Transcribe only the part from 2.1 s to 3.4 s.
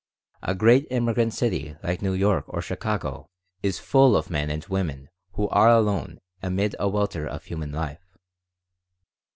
York or Chicago